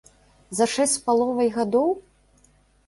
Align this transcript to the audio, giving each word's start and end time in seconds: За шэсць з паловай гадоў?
За 0.59 0.65
шэсць 0.77 0.95
з 0.95 1.03
паловай 1.11 1.49
гадоў? 1.59 1.89